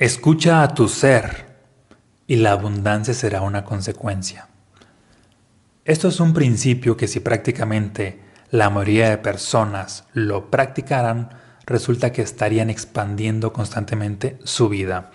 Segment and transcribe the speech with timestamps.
[0.00, 1.44] Escucha a tu ser
[2.26, 4.48] y la abundancia será una consecuencia.
[5.84, 8.18] Esto es un principio que si prácticamente
[8.50, 11.28] la mayoría de personas lo practicaran,
[11.66, 15.10] resulta que estarían expandiendo constantemente su vida.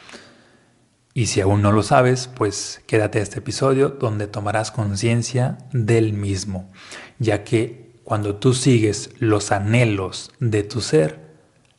[1.15, 6.13] Y si aún no lo sabes, pues quédate a este episodio donde tomarás conciencia del
[6.13, 6.71] mismo,
[7.17, 11.25] ya que cuando tú sigues los anhelos de tu ser,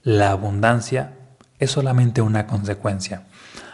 [0.03, 1.16] la abundancia
[1.59, 3.25] es solamente una consecuencia.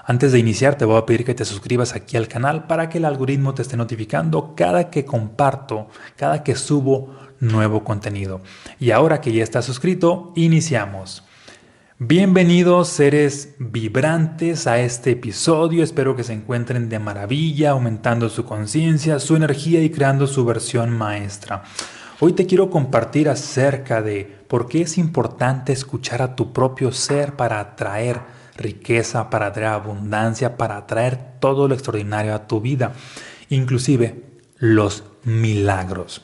[0.04, 2.98] Antes de iniciar te voy a pedir que te suscribas aquí al canal para que
[2.98, 8.40] el algoritmo te esté notificando cada que comparto, cada que subo nuevo contenido.
[8.80, 11.24] Y ahora que ya estás suscrito, iniciamos.
[11.98, 19.20] Bienvenidos seres vibrantes a este episodio, espero que se encuentren de maravilla, aumentando su conciencia,
[19.20, 21.62] su energía y creando su versión maestra.
[22.24, 27.34] Hoy te quiero compartir acerca de por qué es importante escuchar a tu propio ser
[27.34, 28.20] para atraer
[28.56, 32.92] riqueza, para atraer abundancia, para atraer todo lo extraordinario a tu vida,
[33.48, 34.22] inclusive
[34.56, 36.22] los milagros.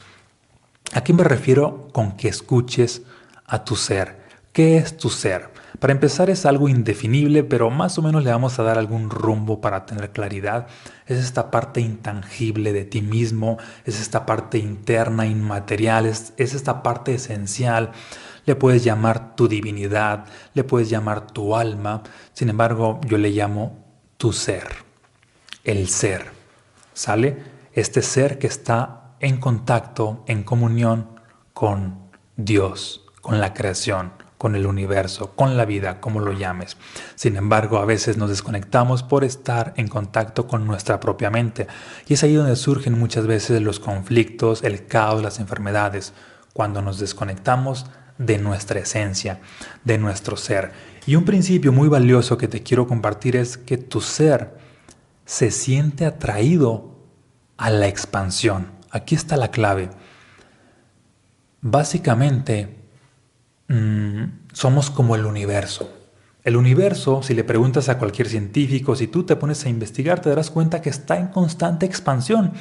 [0.93, 3.03] ¿A qué me refiero con que escuches
[3.45, 4.21] a tu ser?
[4.53, 5.51] ¿Qué es tu ser?
[5.79, 9.61] Para empezar es algo indefinible, pero más o menos le vamos a dar algún rumbo
[9.61, 10.67] para tener claridad.
[11.07, 17.15] Es esta parte intangible de ti mismo, es esta parte interna, inmaterial, es, esta parte
[17.15, 17.93] esencial.
[18.47, 20.25] Le puedes llamar tu divinidad,
[20.55, 22.03] le puedes llamar tu alma,
[22.33, 23.85] sin embargo yo le llamo
[24.17, 24.67] tu ser,
[25.65, 26.33] el ser.
[26.95, 27.37] ¿Sale?
[27.75, 31.21] Este ser que está en contacto, en comunión
[31.53, 31.99] con
[32.37, 36.77] Dios, con la creación con el universo, con la vida, como lo llames.
[37.17, 41.67] Sin embargo, a veces nos desconectamos por estar en contacto con nuestra propia mente.
[42.06, 46.14] Y es ahí donde surgen muchas veces los conflictos, el caos, las enfermedades,
[46.53, 49.41] cuando nos desconectamos de nuestra esencia,
[49.84, 50.72] de nuestro ser.
[51.06, 54.56] Y un principio muy valioso que te quiero compartir es que tu ser
[55.25, 56.97] se siente atraído
[57.56, 58.70] a la expansión.
[58.91, 59.91] Aquí está la clave.
[61.60, 62.78] Básicamente,
[63.69, 65.95] Mm, somos como el universo.
[66.43, 70.31] El universo, si le preguntas a cualquier científico, si tú te pones a investigar, te
[70.31, 72.53] darás cuenta que está en constante expansión.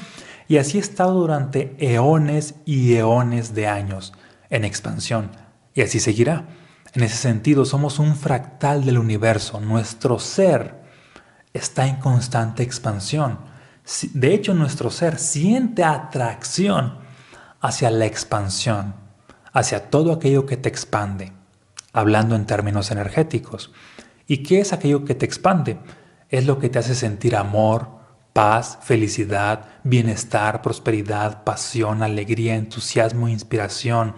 [0.50, 4.14] Y así ha estado durante eones y eones de años,
[4.50, 5.32] en expansión.
[5.74, 6.46] Y así seguirá.
[6.94, 9.62] En ese sentido, somos un fractal del universo.
[9.62, 10.76] Nuestro ser
[11.54, 13.40] está en constante expansión.
[14.14, 16.98] De hecho, nuestro ser siente atracción
[17.62, 19.07] hacia la expansión
[19.58, 21.32] hacia todo aquello que te expande,
[21.92, 23.72] hablando en términos energéticos.
[24.28, 25.80] ¿Y qué es aquello que te expande?
[26.30, 27.90] Es lo que te hace sentir amor,
[28.34, 34.14] paz, felicidad, bienestar, prosperidad, pasión, alegría, entusiasmo, inspiración,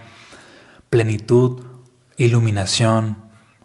[0.90, 1.64] plenitud,
[2.18, 3.16] iluminación,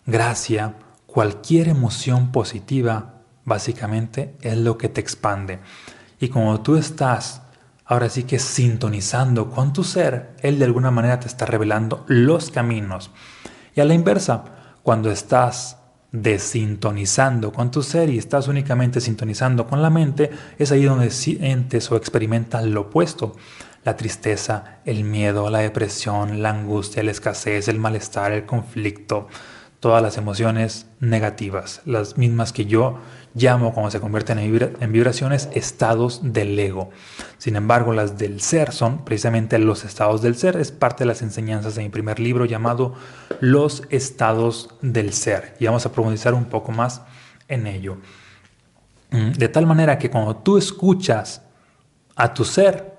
[0.07, 0.77] gracia,
[1.07, 5.59] cualquier emoción positiva, básicamente es lo que te expande.
[6.21, 7.43] Y como tú estás
[7.95, 12.51] Ahora sí que sintonizando con tu ser, Él de alguna manera te está revelando los
[12.51, 13.13] caminos.
[13.77, 14.43] Y a la inversa,
[14.83, 15.79] cuando estás
[16.11, 21.89] desintonizando con tu ser y estás únicamente sintonizando con la mente, es ahí donde sientes
[21.93, 23.37] o experimentas lo opuesto.
[23.85, 29.29] La tristeza, el miedo, la depresión, la angustia, la escasez, el malestar, el conflicto,
[29.79, 32.99] todas las emociones negativas, las mismas que yo
[33.35, 36.91] llamo cuando se convierten en vibraciones estados del ego.
[37.39, 41.23] Sin embargo, las del ser son precisamente los estados del ser, es parte de las
[41.23, 42.95] enseñanzas de mi primer libro llamado
[43.41, 45.57] Los estados del ser.
[45.59, 47.03] Y vamos a profundizar un poco más
[47.49, 47.99] en ello.
[49.11, 51.43] Mm, de tal manera que cuando tú escuchas
[52.15, 52.95] a tu ser,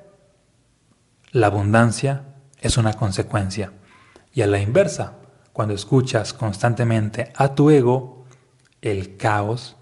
[1.32, 2.24] la abundancia
[2.60, 3.72] es una consecuencia.
[4.34, 5.14] Y a la inversa,
[5.54, 8.26] cuando escuchas constantemente a tu ego,
[8.82, 9.78] el caos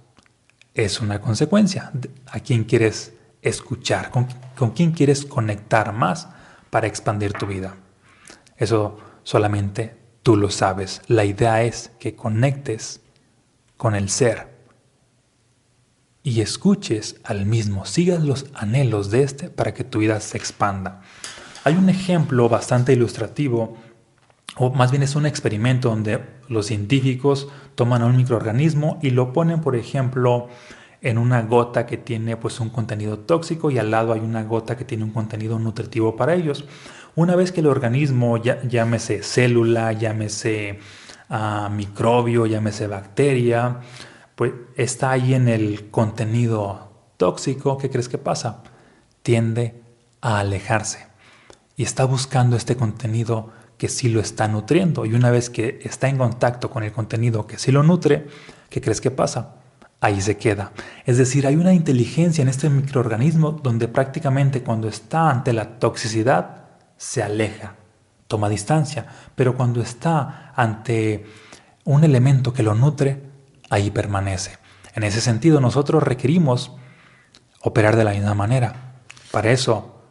[0.73, 1.91] es una consecuencia.
[2.27, 4.11] ¿A quién quieres escuchar?
[4.11, 6.27] ¿Con, quién quieres conectar más
[6.69, 7.75] para expandir tu vida?
[8.57, 11.01] Eso solamente tú lo sabes.
[11.07, 13.01] La idea es que conectes
[13.77, 14.53] con el ser
[16.23, 21.01] y escuches al mismo, sigas los anhelos de este para que tu vida se expanda.
[21.65, 23.77] Hay un ejemplo bastante ilustrativo
[24.55, 29.61] o más bien es un experimento donde los científicos toman un microorganismo y lo ponen,
[29.61, 30.47] por ejemplo,
[31.01, 34.77] en una gota que tiene pues un contenido tóxico y al lado hay una gota
[34.77, 36.65] que tiene un contenido nutritivo para ellos.
[37.15, 40.79] Una vez que el organismo, llámese célula, llámese
[41.29, 43.81] uh, microbio, llámese bacteria,
[44.35, 48.63] pues está ahí en el contenido tóxico, ¿qué crees que pasa?
[49.21, 49.81] Tiende
[50.21, 51.07] a alejarse
[51.75, 53.51] y está buscando este contenido
[53.83, 55.05] que sí lo está nutriendo.
[55.05, 58.27] Y una vez que está en contacto con el contenido que sí lo nutre,
[58.69, 59.55] ¿qué crees que pasa?
[59.99, 60.71] ahí se queda.
[61.05, 66.63] Es decir, hay una inteligencia en este microorganismo donde prácticamente cuando está ante la toxicidad
[66.95, 67.75] se aleja,
[68.27, 71.25] toma distancia, pero cuando está ante
[71.83, 73.21] un elemento que lo nutre,
[73.69, 74.59] ahí permanece.
[74.95, 76.71] En ese sentido, nosotros requerimos
[77.61, 78.93] operar de la misma manera.
[79.29, 80.02] Para eso,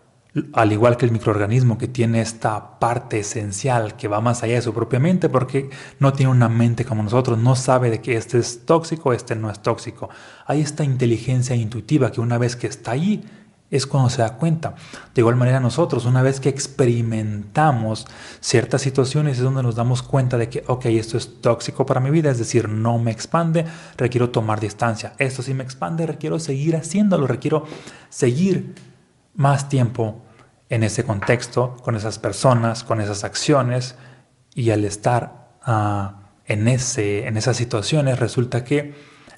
[0.55, 4.63] al igual que el microorganismo que tiene esta parte esencial que va más allá de
[4.63, 5.69] su propia mente porque
[5.99, 9.51] no tiene una mente como nosotros, no sabe de que este es tóxico, este no
[9.51, 10.09] es tóxico.
[10.47, 13.23] Hay esta inteligencia intuitiva que una vez que está ahí
[13.71, 14.75] es cuando se da cuenta.
[15.15, 18.07] De igual manera nosotros, una vez que experimentamos
[18.41, 22.11] ciertas situaciones es donde nos damos cuenta de que, ok, esto es tóxico para mi
[22.11, 23.65] vida, es decir, no me expande,
[23.97, 25.15] requiero tomar distancia.
[25.19, 27.65] Esto sí me expande, requiero seguir haciéndolo, requiero
[28.11, 28.75] seguir
[29.35, 30.23] más tiempo
[30.69, 33.97] en ese contexto, con esas personas, con esas acciones,
[34.55, 38.95] y al estar ah, en, ese, en esas situaciones resulta que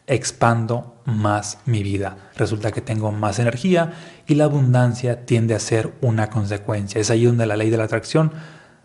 [0.06, 3.92] expando más mi vida, resulta que tengo más energía
[4.26, 7.00] y la abundancia tiende a ser una consecuencia.
[7.00, 8.32] Es ahí donde la ley de la atracción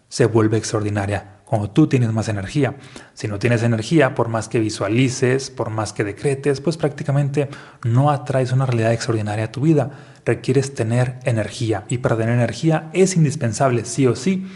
[0.07, 2.75] se vuelve extraordinaria cuando tú tienes más energía.
[3.15, 7.49] Si no tienes energía, por más que visualices, por más que decretes, pues prácticamente
[7.83, 9.89] no atraes una realidad extraordinaria a tu vida.
[10.29, 14.47] Requieres tener energía y para tener energía es indispensable, sí o sí,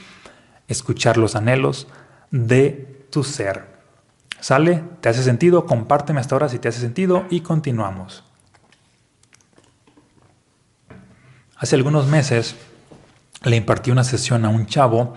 [0.68, 1.88] escuchar los anhelos
[2.32, 3.74] de tu ser.
[4.40, 4.84] ¿Sale?
[5.02, 5.66] ¿Te hace sentido?
[5.66, 8.24] Compárteme hasta ahora si te hace sentido y continuamos.
[11.58, 12.56] Hace algunos meses
[13.44, 15.16] le impartí una sesión a un chavo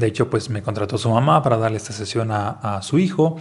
[0.00, 3.36] de hecho, pues me contrató su mamá para darle esta sesión a, su hijo.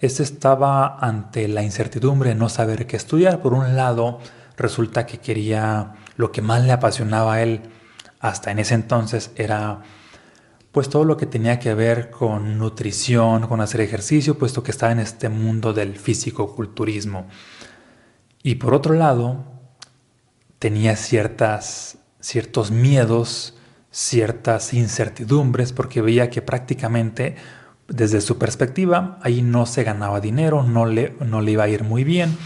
[0.00, 3.40] Este estaba ante la incertidumbre de no saber qué estudiar.
[3.40, 4.18] Por un lado,
[4.56, 7.62] resulta que quería lo que más le apasionaba a él
[8.20, 9.82] hasta en ese entonces era
[10.72, 14.90] pues todo lo que tenía que ver con nutrición, con hacer ejercicio, puesto que estaba
[14.92, 17.28] en este mundo del físico-culturismo.
[18.42, 19.44] Y por otro lado,
[20.58, 23.54] tenía ciertas, ciertos miedos
[23.94, 27.36] ciertas incertidumbres porque veía que prácticamente
[27.86, 31.84] desde su perspectiva ahí no se ganaba dinero, no le, no le iba a ir
[31.84, 32.36] muy bien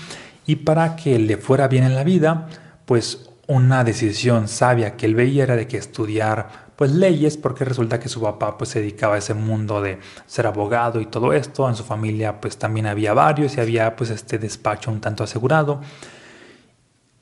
[0.48, 2.48] y para que le fuera bien en la vida,
[2.86, 8.00] pues una decisión sabia que él veía era de que estudiar pues leyes porque resulta
[8.00, 11.68] que su papá pues se dedicaba a ese mundo de ser abogado y todo esto,
[11.68, 15.82] en su familia pues también había varios y había pues este despacho un tanto asegurado.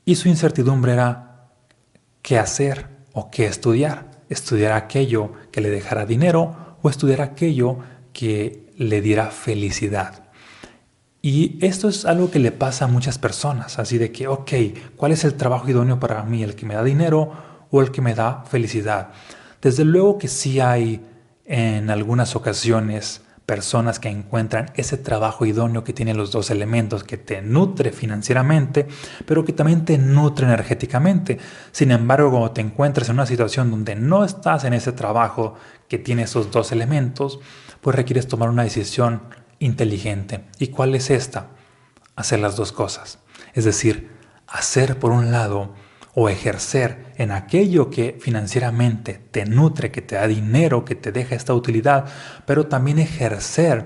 [0.05, 1.49] Y su incertidumbre era
[2.21, 4.05] qué hacer o qué estudiar.
[4.29, 7.79] Estudiar aquello que le dejara dinero o estudiar aquello
[8.13, 10.26] que le diera felicidad.
[11.21, 14.51] Y esto es algo que le pasa a muchas personas, así de que, ok,
[14.95, 16.43] ¿cuál es el trabajo idóneo para mí?
[16.43, 17.31] ¿El que me da dinero
[17.71, 19.09] o el que me da felicidad?
[19.61, 21.01] Desde luego que sí hay
[21.45, 27.15] en algunas ocasiones personas que encuentran ese trabajo idóneo que tiene los dos elementos, que
[27.15, 28.87] te nutre financieramente,
[29.25, 31.39] pero que también te nutre energéticamente.
[31.71, 35.55] Sin embargo, cuando te encuentras en una situación donde no estás en ese trabajo
[35.87, 37.39] que tiene esos dos elementos,
[37.79, 39.21] pues requieres tomar una decisión
[39.59, 40.45] inteligente.
[40.59, 41.47] ¿Y cuál es esta?
[42.15, 43.19] Hacer las dos cosas.
[43.53, 44.11] Es decir,
[44.47, 45.73] hacer por un lado
[46.13, 51.35] o ejercer en aquello que financieramente te nutre, que te da dinero, que te deja
[51.35, 52.05] esta utilidad,
[52.45, 53.85] pero también ejercer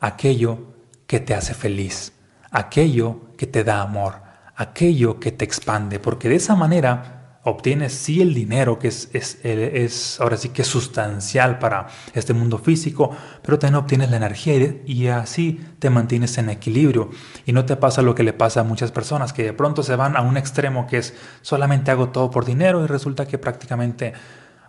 [0.00, 0.74] aquello
[1.06, 2.12] que te hace feliz,
[2.50, 4.20] aquello que te da amor,
[4.56, 7.13] aquello que te expande, porque de esa manera
[7.44, 12.58] obtienes sí el dinero, que es, es, ahora sí que es sustancial para este mundo
[12.58, 13.10] físico,
[13.42, 17.10] pero también obtienes la energía y, y, así te mantienes en equilibrio.
[17.44, 19.94] Y no te pasa lo que le pasa a muchas personas, que de pronto se
[19.94, 24.14] van a un extremo que es solamente hago todo por dinero y resulta que prácticamente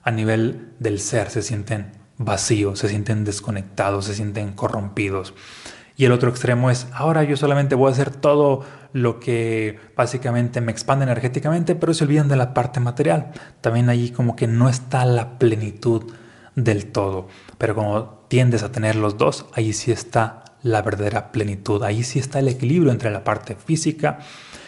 [0.04, 5.34] a nivel del ser se sienten vacíos, se sienten desconectados, se sienten corrompidos.
[5.98, 10.62] Y el otro extremo es, ahora yo solamente voy a hacer todo lo que básicamente
[10.62, 13.32] me expande energéticamente, pero se olvidan de la parte material.
[13.62, 16.04] También ahí como que no está la plenitud
[16.56, 17.28] del todo.
[17.58, 21.84] Pero como tiendes a tener los dos, ahí sí está la verdadera plenitud.
[21.84, 24.20] Ahí sí está el equilibrio entre la parte física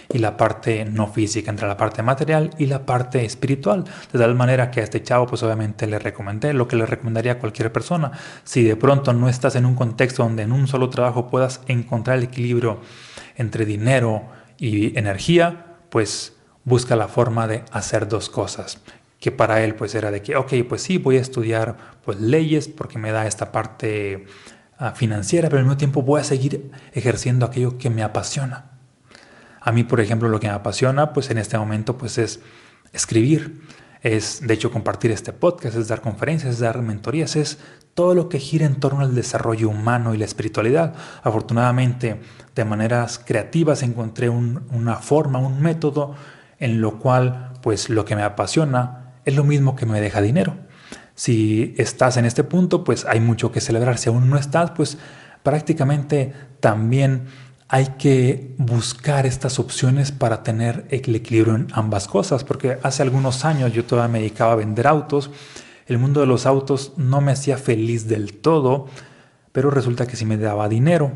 [0.09, 3.83] y la parte no física, entre la parte material y la parte espiritual.
[4.11, 7.33] De tal manera que a este chavo pues obviamente le recomendé lo que le recomendaría
[7.33, 8.11] a cualquier persona.
[8.43, 12.17] Si de pronto no estás en un contexto donde en un solo trabajo puedas encontrar
[12.17, 12.79] el equilibrio
[13.35, 14.23] entre dinero
[14.57, 16.33] y energía, pues
[16.63, 18.81] busca la forma de hacer dos cosas
[19.19, 22.67] que para él pues era de que, ok, pues sí, voy a estudiar pues leyes
[22.67, 24.25] porque me da esta parte
[24.77, 28.76] ah, financiera, pero al mismo tiempo voy a seguir ejerciendo aquello que me apasiona.
[29.67, 32.39] A mí, por ejemplo, lo que me apasiona, pues en este momento, pues es
[32.93, 33.59] escribir.
[34.01, 37.57] es de hecho compartir este podcast, es dar conferencias, es dar mentorías, es
[37.93, 40.95] todo lo que gira en torno al desarrollo humano y la espiritualidad.
[41.21, 42.21] Afortunadamente,
[42.55, 46.15] de maneras creativas encontré una forma, un método
[46.59, 50.55] en lo cual pues lo que me apasiona es lo mismo que me deja dinero.
[51.13, 53.97] Si estás en este punto, pues hay mucho que celebrar.
[53.97, 54.97] Si aún no estás, pues
[55.43, 57.25] prácticamente también
[57.69, 63.43] hay que buscar estas opciones para tener el equilibrio en ambas cosas, porque hace algunos
[63.43, 65.31] años yo todavía me dedicaba a vender autos,
[65.85, 68.87] el mundo de los autos no me hacía feliz del todo,
[69.51, 71.13] pero resulta que sí me daba dinero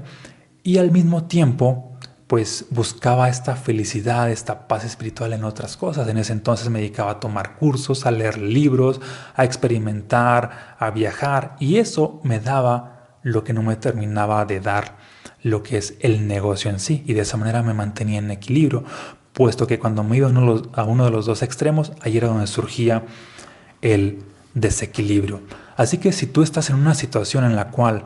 [0.64, 6.08] y al mismo tiempo pues buscaba esta felicidad, esta paz espiritual en otras cosas.
[6.08, 9.02] En ese entonces me dedicaba a tomar cursos, a leer libros,
[9.36, 14.96] a experimentar, a viajar y eso me daba lo que no me terminaba de dar
[15.44, 18.84] lo que es el negocio en sí y de esa manera me mantenía en equilibrio,
[19.34, 23.04] puesto que cuando me iba a uno de los dos extremos, ahí era donde surgía
[23.82, 25.42] el desequilibrio.
[25.78, 28.06] Así que si tú estás en una situación en la cual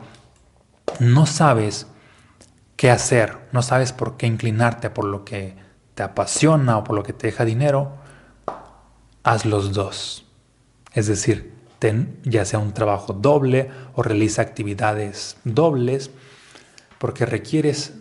[1.00, 1.88] no sabes
[2.76, 5.56] qué hacer, no sabes por qué inclinarte por lo que
[5.94, 7.96] te apasiona o por lo que te deja dinero,
[9.24, 10.24] haz los dos.
[10.92, 16.10] Es decir, ten ya sea un trabajo doble o realiza actividades dobles
[16.98, 17.94] porque requieres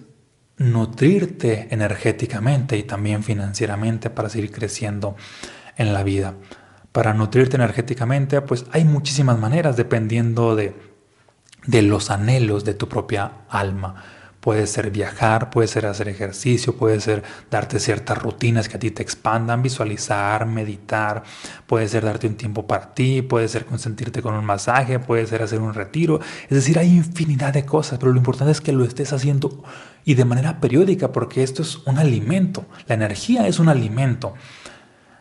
[0.57, 5.15] nutrirte energéticamente y también financieramente para seguir creciendo
[5.77, 6.35] en la vida.
[6.91, 10.73] Para nutrirte energéticamente, pues hay muchísimas maneras dependiendo de,
[11.67, 14.03] de los anhelos de tu propia alma.
[14.45, 18.91] Puede ser viajar, puede ser hacer ejercicio, puede ser darte ciertas rutinas que a ti
[18.91, 21.23] te expandan, visualizar, meditar,
[21.65, 25.41] puede ser darte un tiempo para ti, puede ser consentirte con un masaje, puede ser
[25.41, 26.19] hacer un retiro.
[26.43, 29.63] Es decir, hay infinidad de cosas, pero lo importante es que lo estés haciendo
[30.03, 32.67] y de manera periódica, porque esto es un alimento.
[32.85, 34.35] La energía es un alimento.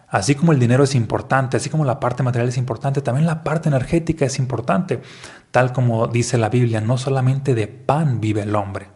[0.07, 3.43] Así como el dinero es importante, así como la parte material es importante, también la
[3.43, 5.01] parte energética es importante.
[5.51, 8.94] Tal como dice la Biblia, no solamente de pan vive el hombre.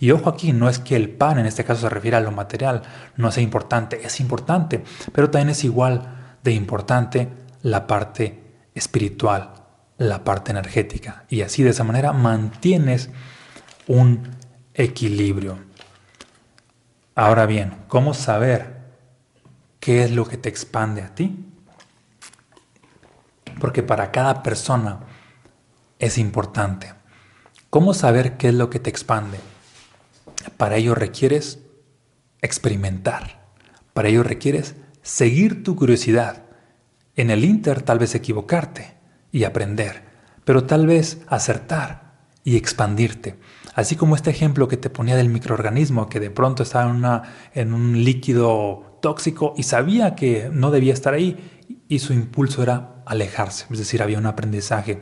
[0.00, 2.32] Y ojo aquí, no es que el pan en este caso se refiere a lo
[2.32, 2.82] material,
[3.16, 7.28] no sea importante, es importante, pero también es igual de importante
[7.60, 8.40] la parte
[8.74, 9.52] espiritual,
[9.98, 11.24] la parte energética.
[11.28, 13.10] Y así de esa manera mantienes
[13.86, 14.22] un
[14.72, 15.58] equilibrio.
[17.14, 18.80] Ahora bien, ¿cómo saber
[19.80, 21.44] qué es lo que te expande a ti?
[23.60, 25.00] Porque para cada persona
[25.98, 26.94] es importante.
[27.68, 29.38] ¿Cómo saber qué es lo que te expande?
[30.60, 31.60] Para ello requieres
[32.42, 33.48] experimentar.
[33.94, 36.44] Para ello requieres seguir tu curiosidad.
[37.16, 38.92] En el Inter tal vez equivocarte
[39.32, 40.02] y aprender,
[40.44, 43.38] pero tal vez acertar y expandirte.
[43.74, 47.22] Así como este ejemplo que te ponía del microorganismo que de pronto estaba en, una,
[47.54, 51.38] en un líquido tóxico y sabía que no debía estar ahí
[51.88, 55.00] y su impulso era alejarse, es decir, había un aprendizaje.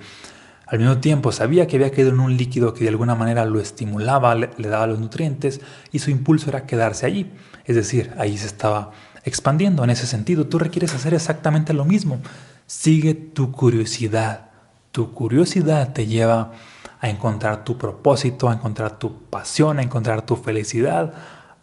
[0.71, 3.59] Al mismo tiempo sabía que había caído en un líquido que de alguna manera lo
[3.59, 7.33] estimulaba, le, daba los nutrientes y su impulso era quedarse allí.
[7.65, 8.91] Es decir, ahí se estaba
[9.25, 9.83] expandiendo.
[9.83, 12.21] En ese sentido, tú requieres hacer exactamente lo mismo.
[12.67, 14.51] Sigue tu curiosidad.
[14.93, 16.53] Tu curiosidad te lleva
[17.01, 21.15] a encontrar tu propósito, a encontrar tu pasión, a encontrar tu felicidad,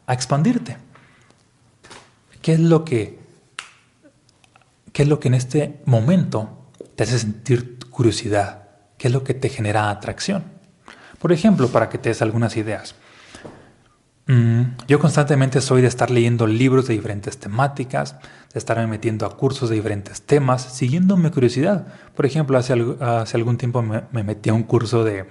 [0.07, 0.77] a expandirte.
[2.41, 3.19] ¿Qué es lo que,
[4.93, 6.49] qué es lo que en este momento
[6.95, 8.64] te hace sentir curiosidad?
[8.97, 10.43] ¿Qué es lo que te genera atracción?
[11.19, 12.95] Por ejemplo, para que te des algunas ideas.
[14.27, 18.15] Mm, yo constantemente soy de estar leyendo libros de diferentes temáticas,
[18.53, 21.87] de estarme metiendo a cursos de diferentes temas, siguiendo mi curiosidad.
[22.15, 25.27] Por ejemplo, hace, hace algún tiempo me, me, metí a un curso de,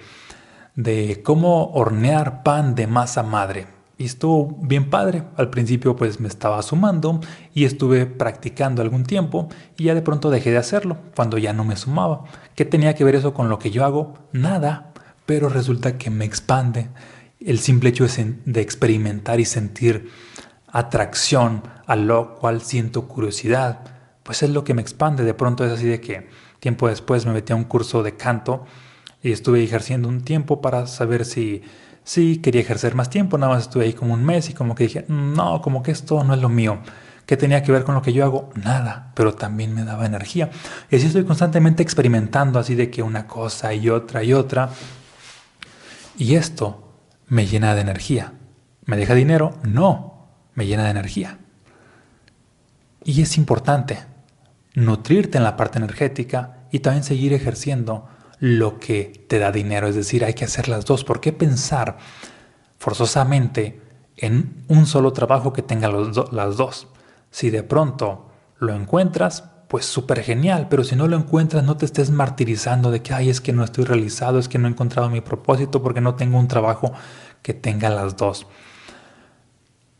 [0.77, 3.67] de cómo hornear pan de masa madre.
[3.97, 5.23] Y estuvo bien padre.
[5.37, 7.21] Al principio pues me estaba sumando
[7.55, 11.65] y estuve practicando algún tiempo y ya de pronto dejé de hacerlo cuando ya no
[11.65, 12.25] me sumaba.
[12.55, 14.15] ¿Qué tenía que ver eso con lo que yo hago?
[14.33, 14.93] Nada.
[15.27, 16.89] Pero resulta que me expande
[17.41, 18.07] el simple hecho
[18.45, 20.11] de experimentar y sentir
[20.67, 23.81] atracción a lo cual siento curiosidad.
[24.23, 25.25] Pues es lo que me expande.
[25.25, 28.65] De pronto es así de que tiempo después me metí a un curso de canto
[29.23, 31.63] y estuve ejerciendo un tiempo para saber si
[32.05, 34.85] Sí, quería ejercer más tiempo, nada más estuve ahí como un mes y como que
[34.85, 36.81] dije, no, como que esto no es lo mío.
[37.25, 38.51] ¿Qué tenía que ver con lo que yo hago?
[38.55, 40.51] Nada, pero también me daba energía.
[40.91, 44.69] Y así estoy constantemente experimentando así de que una cosa y otra y otra.
[46.19, 46.93] Y esto
[47.29, 48.35] me llena de energía.
[48.85, 49.57] ¿Me deja dinero?
[49.63, 51.39] No, me llena de energía.
[53.03, 54.01] Y es importante
[54.75, 58.07] nutrirte en la parte energética y también seguir ejerciendo
[58.45, 59.89] lo que te da dinero.
[59.89, 61.03] Es decir, hay que hacer las dos.
[61.03, 61.97] ¿Por qué pensar
[62.77, 63.81] forzosamente
[64.19, 66.89] en un solo trabajo que tenga las dos?
[67.31, 71.87] Si de pronto lo encuentras, pues súper genial, pero si no lo encuentras no te
[71.87, 75.09] estés martirizando de que, ay, es que no estoy realizado, es que no he encontrado
[75.09, 76.93] mi propósito porque no tengo un trabajo
[77.41, 78.47] que tenga las dos.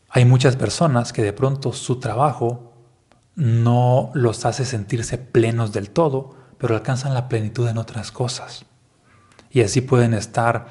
[0.07, 2.73] Hay muchas personas que de pronto su trabajo
[3.33, 8.65] no los hace sentirse plenos del todo, pero alcanzan la plenitud en otras cosas.
[9.51, 10.65] Y así pueden estar,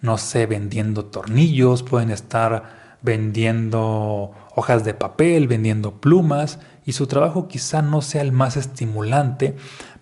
[0.00, 7.46] no sé, vendiendo tornillos, pueden estar vendiendo hojas de papel, vendiendo plumas, y su trabajo
[7.46, 9.54] quizá no sea el más estimulante,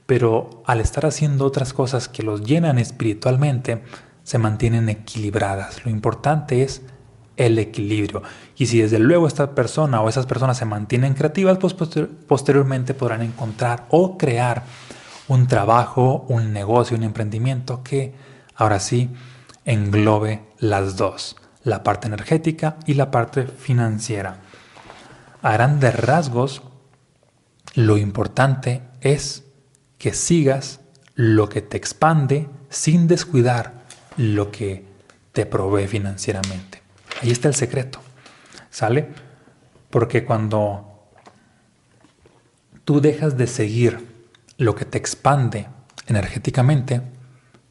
[0.06, 3.82] pero al estar haciendo otras cosas que los llenan espiritualmente,
[4.22, 5.84] se mantienen equilibradas.
[5.84, 6.80] Lo importante es
[7.36, 8.22] el equilibrio.
[8.56, 13.20] Y si desde luego esta persona o esas personas se mantienen creativas, pues posteriormente podrán
[13.20, 14.62] encontrar o crear
[15.28, 18.14] un trabajo, un negocio, un emprendimiento que
[18.54, 19.10] ahora sí
[19.64, 24.38] englobe las dos, la parte energética y la parte financiera.
[25.42, 26.62] A grandes rasgos,
[27.74, 29.44] lo importante es
[29.98, 30.80] que sigas
[31.14, 33.84] lo que te expande sin descuidar
[34.16, 34.84] lo que
[35.32, 36.82] te provee financieramente.
[37.22, 38.00] Ahí está el secreto.
[38.70, 39.08] ¿Sale?
[39.90, 41.08] Porque cuando
[42.84, 44.13] tú dejas de seguir
[44.56, 45.68] lo que te expande
[46.06, 47.02] energéticamente,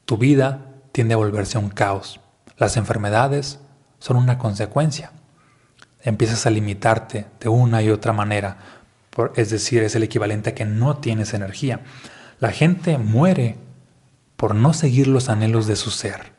[0.05, 2.19] tu vida tiende a volverse un caos.
[2.57, 3.59] Las enfermedades
[3.99, 5.11] son una consecuencia.
[6.01, 8.57] Empiezas a limitarte de una y otra manera,
[9.35, 11.81] es decir, es el equivalente a que no tienes energía.
[12.39, 13.57] La gente muere
[14.35, 16.33] por no seguir los anhelos de su ser.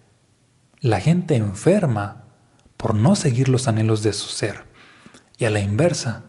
[0.81, 2.25] La gente enferma
[2.77, 4.65] por no seguir los anhelos de su ser.
[5.39, 6.25] Y a la inversa,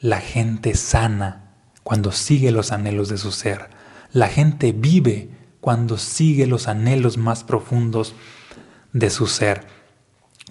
[0.00, 1.45] la gente sana
[1.86, 3.68] cuando sigue los anhelos de su ser.
[4.10, 8.12] La gente vive cuando sigue los anhelos más profundos
[8.92, 9.68] de su ser.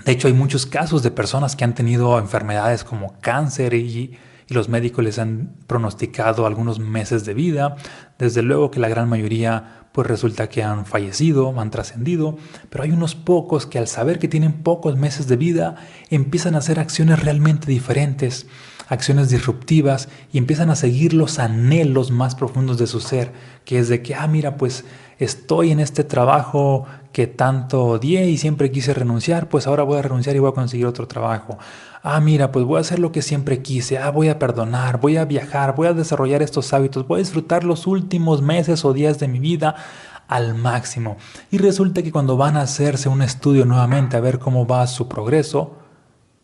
[0.05, 4.69] De hecho, hay muchos casos de personas que han tenido enfermedades como cáncer y, los
[4.69, 7.75] médicos les han pronosticado algunos meses de vida.
[8.17, 12.37] Desde luego que la gran mayoría pues resulta que han fallecido, han trascendido,
[12.69, 15.75] pero hay unos pocos que al saber que tienen pocos meses de vida
[16.09, 18.47] empiezan a hacer acciones realmente diferentes,
[18.87, 23.31] acciones disruptivas y empiezan a seguir los anhelos más profundos de su ser,
[23.65, 24.85] que es de que, ah, mira, pues
[25.19, 30.01] estoy en este trabajo que tanto odié y siempre quise renunciar, pues ahora voy a
[30.01, 31.57] renunciar y voy a conseguir otro trabajo.
[32.03, 35.17] Ah, mira, pues voy a hacer lo que siempre quise, ah, voy a perdonar, voy
[35.17, 39.17] a viajar, voy a desarrollar estos hábitos, voy a disfrutar los últimos meses o días
[39.19, 39.75] de mi vida
[40.27, 41.17] al máximo.
[41.51, 45.07] Y resulta que cuando van a hacerse un estudio nuevamente a ver cómo va su
[45.07, 45.77] progreso,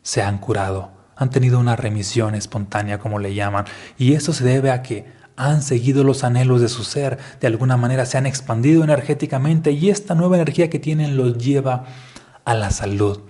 [0.02, 0.92] se han curado,
[1.24, 3.66] han tenido una remisión espontánea, como le llaman.
[3.98, 5.06] Y esto se debe a que
[5.38, 9.90] han seguido los anhelos de su ser, de alguna manera se han expandido energéticamente y
[9.90, 11.86] esta nueva energía que tienen los lleva
[12.46, 13.22] a la salud.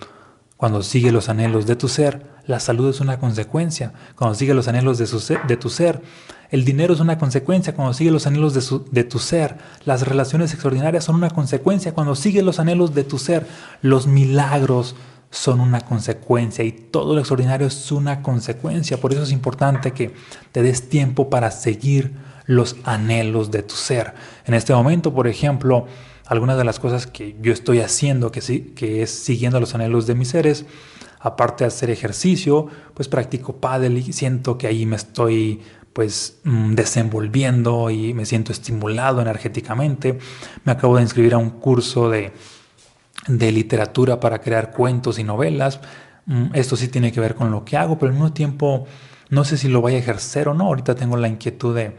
[0.56, 3.92] Cuando sigue los anhelos de tu ser, la salud es una consecuencia.
[4.16, 6.02] Cuando sigue los anhelos de, de tu ser,
[6.50, 7.74] el dinero es una consecuencia.
[7.74, 11.94] Cuando sigue los anhelos de, de tu ser, las relaciones extraordinarias son una consecuencia.
[11.94, 13.46] Cuando sigue los anhelos de tu ser,
[13.80, 14.94] los milagros
[15.32, 18.98] son una consecuencia y todo lo extraordinario es una consecuencia.
[18.98, 20.12] Por eso es importante que
[20.52, 22.12] te des tiempo para seguir
[22.44, 24.12] los anhelos de tu ser.
[24.44, 25.86] En este momento, por ejemplo,
[26.26, 30.06] algunas de las cosas que yo estoy haciendo, que, sí, que es siguiendo los anhelos
[30.06, 30.66] de mis seres,
[31.18, 35.62] aparte de hacer ejercicio, pues practico pádel y siento que ahí me estoy
[35.94, 40.18] pues mm, desenvolviendo y me siento estimulado energéticamente.
[40.64, 42.32] Me acabo de inscribir a un curso de
[43.26, 45.80] de literatura para crear cuentos y novelas.
[46.26, 48.86] Mm, esto sí tiene que ver con lo que hago, pero al mismo tiempo
[49.30, 50.64] no sé si lo voy a ejercer o no.
[50.64, 51.96] Ahorita tengo la inquietud de,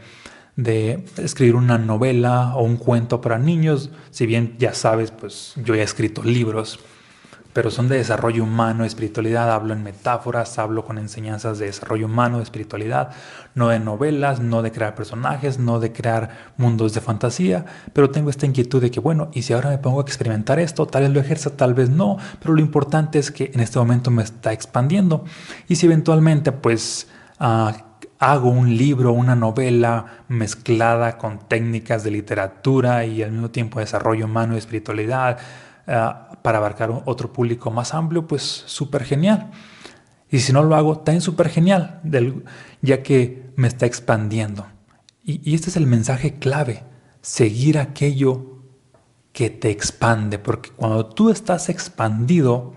[0.56, 3.90] de escribir una novela o un cuento para niños.
[4.10, 6.78] Si bien ya sabes, pues yo he escrito libros
[7.54, 12.40] pero son de desarrollo humano, espiritualidad, hablo en metáforas, hablo con enseñanzas de desarrollo humano,
[12.40, 13.10] espiritualidad,
[13.54, 18.28] no de novelas, no de crear personajes, no de crear mundos de fantasía, pero tengo
[18.28, 21.12] esta inquietud de que, bueno, y si ahora me pongo a experimentar esto, tal vez
[21.12, 24.52] lo ejerza, tal vez no, pero lo importante es que en este momento me está
[24.52, 25.24] expandiendo.
[25.68, 27.08] Y si eventualmente pues...
[27.38, 27.74] Ah,
[28.20, 34.24] hago un libro, una novela mezclada con técnicas de literatura y al mismo tiempo desarrollo
[34.24, 35.38] humano y espiritualidad,
[35.86, 39.50] Ah, para abarcar otro público más amplio, pues súper genial.
[40.30, 42.00] Y si no lo hago, también súper genial,
[42.82, 44.66] ya que me está expandiendo.
[45.22, 46.84] Y, y este es el mensaje clave,
[47.20, 48.62] seguir aquello
[49.32, 52.74] que te expande, porque cuando tú estás expandido,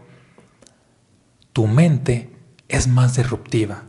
[1.54, 2.36] tu mente
[2.68, 3.84] es más disruptiva.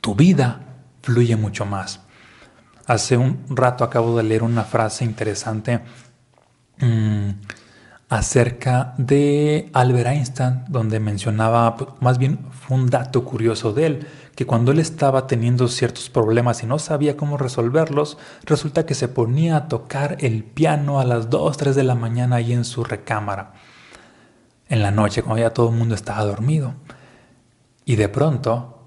[0.00, 0.60] Tu vida
[1.02, 2.00] fluye mucho más.
[2.86, 5.80] Hace un rato acabo de leer una frase interesante
[6.80, 7.30] Mm,
[8.08, 14.06] acerca de Albert Einstein, donde mencionaba, pues, más bien fue un dato curioso de él,
[14.34, 19.08] que cuando él estaba teniendo ciertos problemas y no sabía cómo resolverlos, resulta que se
[19.08, 22.84] ponía a tocar el piano a las 2, 3 de la mañana ahí en su
[22.84, 23.52] recámara,
[24.68, 26.74] en la noche, cuando ya todo el mundo estaba dormido.
[27.84, 28.84] Y de pronto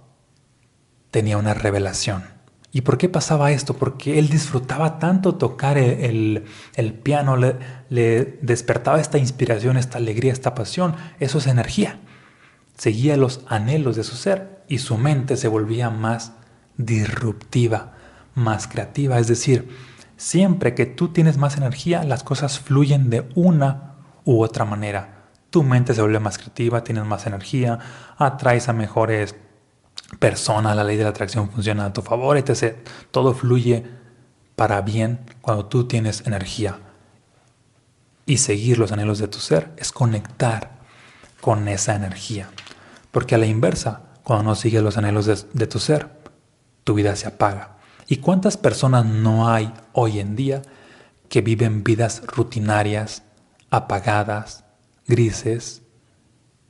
[1.12, 2.24] tenía una revelación.
[2.74, 3.76] ¿Y por qué pasaba esto?
[3.76, 6.44] Porque él disfrutaba tanto tocar el,
[7.04, 7.58] piano, le,
[7.90, 10.96] le, despertaba esta inspiración, esta alegría, esta pasión.
[11.20, 12.00] Eso es energía.
[12.78, 16.32] Seguía los anhelos de su ser y su mente se volvía más
[16.78, 17.94] disruptiva,
[18.36, 19.20] más creativa.
[19.20, 19.70] Es decir,
[20.16, 25.26] siempre que tú tienes más energía, las cosas fluyen de una u otra manera.
[25.50, 27.80] Tu mente se vuelve más creativa, tienes más energía,
[28.18, 29.36] atraes a mejores
[30.20, 32.42] persona, la ley de la atracción funciona a tu favor.
[33.12, 33.86] Todo fluye
[34.56, 36.80] para bien cuando tú tienes energía.
[38.26, 40.72] Y seguir los anhelos de tu ser es conectar
[41.42, 42.50] con esa energía.
[43.12, 46.10] Porque a la inversa, cuando no sigues los anhelos de, de tu ser,
[46.84, 47.78] tu vida se apaga.
[48.08, 50.62] ¿Y cuántas personas no hay hoy en día
[51.30, 53.24] que viven vidas rutinarias,
[53.70, 54.64] apagadas,
[55.08, 55.82] grises,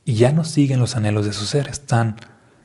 [0.04, 1.68] y ya no siguen los anhelos de su ser?
[1.68, 2.16] Están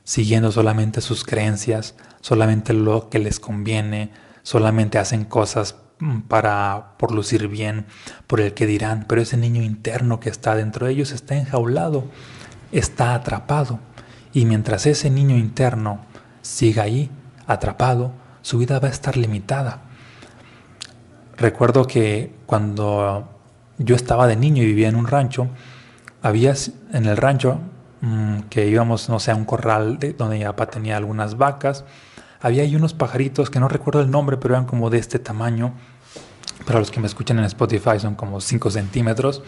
[0.07, 4.09] siguiendo solamente sus creencias, solamente lo que les conviene,
[4.41, 7.87] solamente hacen cosas mm, para por lucir bien,
[8.25, 12.05] por el que dirán, pero ese niño interno que está dentro de ellos está enjaulado,
[12.71, 13.81] está atrapado.
[14.31, 15.99] Y mientras ese niño interno
[16.41, 17.11] siga ahí,
[17.45, 19.81] atrapado, su vida va a estar limitada.
[21.35, 23.27] Recuerdo que cuando
[23.77, 25.49] yo estaba de niño y vivía en un rancho,
[26.21, 26.53] había
[26.93, 27.59] en el rancho
[28.07, 31.83] Mm, que íbamos, no sé, a un corral de, donde mi papá tenía algunas vacas.
[32.39, 35.73] Había ahí unos pajaritos que no recuerdo el nombre, pero eran como de este tamaño.
[36.65, 39.43] Para los que me escuchan en Spotify son como 5 centímetros.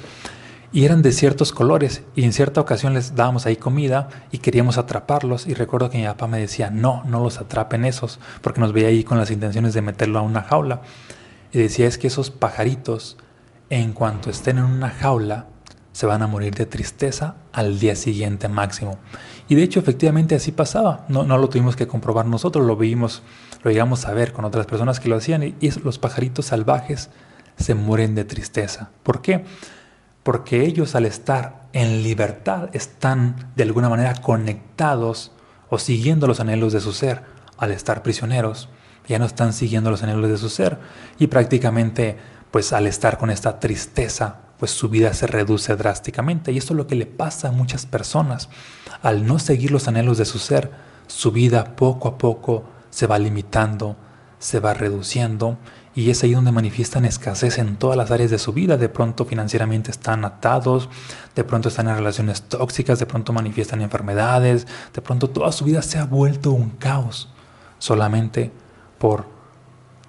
[0.73, 2.03] Y eran de ciertos colores.
[2.15, 5.47] Y en cierta ocasión les dábamos ahí comida y queríamos atraparlos.
[5.47, 8.89] Y recuerdo que mi papá me decía, no, no los atrapen esos, porque nos veía
[8.89, 10.81] ahí con las intenciones de meterlo a una jaula.
[11.53, 13.17] Y decía, es que esos pajaritos,
[13.69, 15.47] en cuanto estén en una jaula,
[15.91, 18.97] se van a morir de tristeza al día siguiente máximo.
[19.47, 23.23] Y de hecho efectivamente así pasaba, no, no lo tuvimos que comprobar nosotros, lo vimos,
[23.63, 27.09] lo llegamos a ver con otras personas que lo hacían y, y los pajaritos salvajes
[27.57, 28.91] se mueren de tristeza.
[29.03, 29.43] ¿Por qué?
[30.23, 35.31] Porque ellos al estar en libertad están de alguna manera conectados
[35.69, 37.23] o siguiendo los anhelos de su ser.
[37.57, 38.69] Al estar prisioneros,
[39.07, 40.79] ya no están siguiendo los anhelos de su ser
[41.17, 42.17] y prácticamente
[42.51, 46.51] pues al estar con esta tristeza pues su vida se reduce drásticamente.
[46.51, 48.49] Y esto es lo que le pasa a muchas personas.
[49.01, 50.69] Al no seguir los anhelos de su ser,
[51.07, 53.95] su vida poco a poco se va limitando,
[54.37, 55.57] se va reduciendo
[55.95, 58.77] y es ahí donde manifiestan escasez en todas las áreas de su vida.
[58.77, 60.89] De pronto financieramente están atados,
[61.35, 65.81] de pronto están en relaciones tóxicas, de pronto manifiestan enfermedades, de pronto toda su vida
[65.81, 67.29] se ha vuelto un caos
[67.79, 68.51] solamente
[68.97, 69.25] por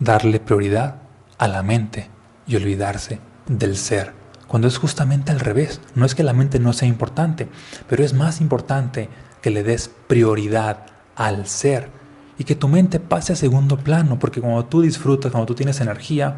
[0.00, 0.96] darle prioridad
[1.38, 2.10] a la mente
[2.46, 4.19] y olvidarse del ser
[4.50, 5.80] cuando es justamente al revés.
[5.94, 7.48] No es que la mente no sea importante,
[7.88, 9.08] pero es más importante
[9.42, 11.88] que le des prioridad al ser
[12.36, 15.80] y que tu mente pase a segundo plano, porque cuando tú disfrutas, cuando tú tienes
[15.80, 16.36] energía,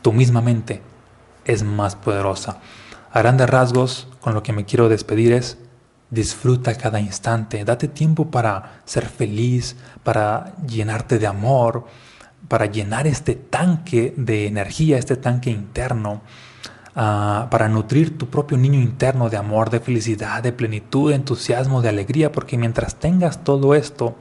[0.00, 0.80] tu misma mente
[1.44, 2.60] es más poderosa.
[3.12, 5.58] A grandes rasgos, con lo que me quiero despedir es,
[6.08, 11.84] disfruta cada instante, date tiempo para ser feliz, para llenarte de amor,
[12.48, 16.22] para llenar este tanque de energía, este tanque interno
[16.98, 21.90] para nutrir tu propio niño interno de amor, de felicidad, de plenitud, de entusiasmo, de
[21.90, 24.16] alegría, porque mientras tengas todo esto,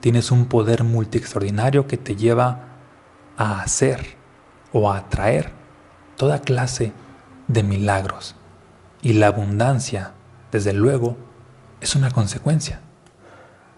[0.00, 2.60] tienes un poder multi extraordinario que te lleva
[3.36, 4.16] a hacer
[4.72, 5.50] o a atraer
[6.16, 6.92] toda clase
[7.46, 8.36] de milagros.
[9.02, 10.12] Y la abundancia,
[10.50, 11.18] desde luego,
[11.82, 12.80] es una consecuencia.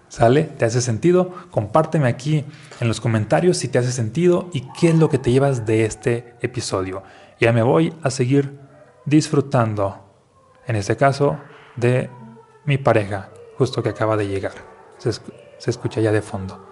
[0.09, 0.45] ¿Sale?
[0.45, 1.35] ¿Te hace sentido?
[1.51, 2.45] Compárteme aquí
[2.81, 5.85] en los comentarios si te hace sentido y qué es lo que te llevas de
[5.85, 7.03] este episodio.
[7.41, 8.59] Ya me voy a seguir
[9.07, 10.05] disfrutando,
[10.67, 11.39] en este caso,
[11.75, 12.11] de
[12.67, 14.53] mi pareja, justo que acaba de llegar.
[14.99, 15.11] Se,
[15.71, 16.67] escucha ya de fondo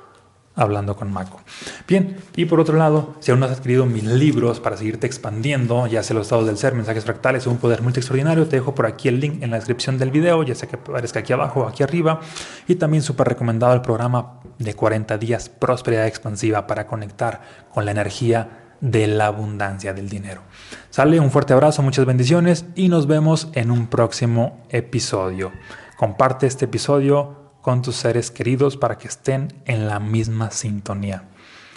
[0.54, 1.40] hablando con Mako.
[1.86, 5.86] Bien, y por otro lado, si aún no has adquirido mis libros para seguirte expandiendo,
[5.86, 8.74] ya sea los estados del ser, mensajes fractales o un poder multi extraordinario, te dejo
[8.74, 11.60] por aquí el link en la descripción del video, ya sea que aparezca aquí abajo
[11.60, 12.20] o aquí arriba.
[12.66, 17.40] Y también súper recomendado el programa de 40 días Prosperidad Expansiva para conectar
[17.72, 20.42] con la energía de la abundancia del dinero.
[20.90, 25.52] Sale un fuerte abrazo, muchas bendiciones y nos vemos en un próximo episodio.
[25.96, 31.24] Comparte este episodio con tus seres queridos para que estén en la misma sintonía.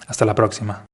[0.08, 0.90] Hasta la próxima.